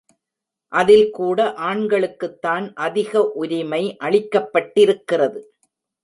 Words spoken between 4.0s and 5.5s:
அளிக்கப்பட்டிருக்கிறது.